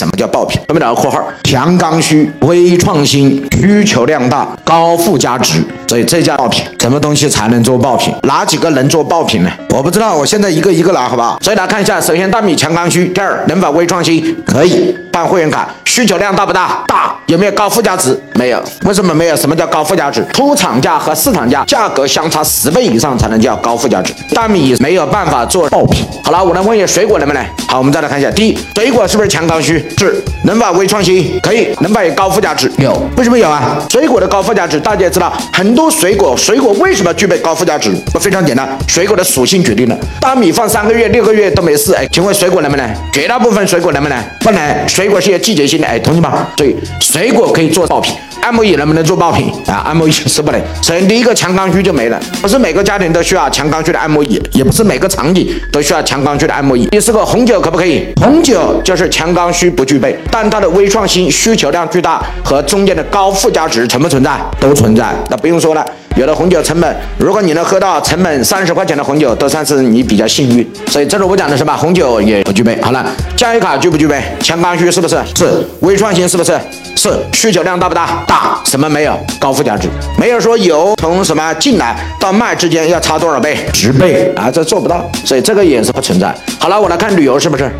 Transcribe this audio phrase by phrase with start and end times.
[0.00, 0.58] 什么叫爆品？
[0.66, 6.64] 后面两个括号，强刚需、微创新、需求量大、高附加值，所以这叫爆品。
[6.80, 8.14] 什么东西才能做爆品？
[8.22, 9.50] 哪几个能做爆品呢？
[9.74, 11.38] 我不知道，我现在一个一个来，好不好？
[11.42, 14.34] 所以来看一下，首先大米强刚需，第二能否微创新？
[14.46, 16.82] 可以办会员卡，需求量大不大？
[16.86, 17.14] 大。
[17.26, 18.18] 有没有高附加值？
[18.36, 18.60] 没有。
[18.86, 19.36] 为什么没有？
[19.36, 20.26] 什么叫高附加值？
[20.32, 24.14] 出厂价和市场价价格相差十倍以上才能叫高附加值。
[24.34, 26.06] 大米没有办法做爆品。
[26.24, 27.44] 好了，我来问一下水果能不能？
[27.70, 29.78] 好，我们再来看一下，第一，水果是不是强刚需？
[29.96, 30.20] 是。
[30.42, 31.38] 能否微创新？
[31.40, 31.68] 可以。
[31.78, 32.68] 能否有高附加值？
[32.78, 32.92] 有。
[33.16, 33.80] 为什么有啊？
[33.88, 37.92] 水果的高附加值，大家也知道，很多水果，水果为什么具备高附加值？
[38.18, 39.96] 非常简单，水果的属性决定了。
[40.20, 42.92] 大米放三个月、六个月都没事，哎，请问水果能不能？
[43.12, 44.20] 绝大部分水果能不能？
[44.40, 44.88] 不能。
[44.88, 46.74] 水果是有季节性的，哎，同学们，对。
[46.98, 49.82] 水果可以做爆品，按摩椅能不能做爆品啊？
[49.86, 50.60] 按摩椅是不能。
[50.82, 56.86] 首先第一个强刚需就没了，不是每个家庭都需要强刚需的按摩椅，也不是每个场景都需要强刚需的按摩椅。
[56.86, 58.06] 第四个红酒可不可以？
[58.20, 64.38] 红酒就是强刚需不具备，但它的微创新、需求量巨大和中间的高附加值存不存在？
[64.58, 65.84] 都存在，那不用说了。
[66.16, 70.68] 有的红酒成本，如果你能喝到成本三十块钱的红酒，都算是你比较幸运。
[70.88, 71.76] 所以这是我讲的是吧？
[71.76, 72.78] 红酒也不具备。
[72.82, 73.04] 好了，
[73.36, 74.22] 教育卡具不具备？
[74.40, 75.16] 强刚需是不是？
[75.36, 75.66] 是。
[75.80, 76.58] 微创新是不是？
[76.96, 77.10] 是。
[77.32, 78.22] 需求量大不大？
[78.26, 78.60] 大。
[78.64, 79.18] 什么没有？
[79.38, 79.88] 高附加值。
[80.18, 83.56] 没有说油从什么进来到卖之间要差多少倍？
[83.72, 85.08] 十倍啊，这做不到。
[85.24, 86.34] 所以这个也是不存在。
[86.58, 87.70] 好了，我来看旅游是不是？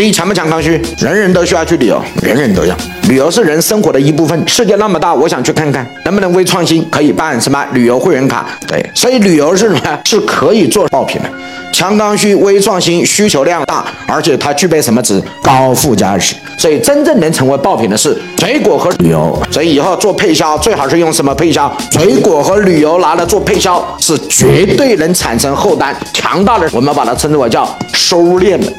[0.00, 0.80] 第一，强不强刚需？
[0.98, 2.74] 人人都需要去旅游，人人都要。
[3.10, 4.48] 旅游是人生活的一部分。
[4.48, 6.82] 世界那么大，我想去看看，能不能微创新？
[6.88, 8.46] 可以办什么旅游会员卡？
[8.66, 9.80] 对，所以旅游是什么？
[10.06, 11.28] 是可以做爆品的。
[11.70, 15.22] 强刚需、微创新，需求量大，而且它具备什么值？
[15.42, 16.34] 高附加值。
[16.56, 19.38] 所以真正能成为爆品的是水果和旅游。
[19.50, 21.70] 所以以后做配销，最好是用什么配销？
[21.92, 26.66] 水果和旅游拿来做配销，是绝对能产生后单强大的。
[26.72, 28.72] 我们把它称之为叫收敛的。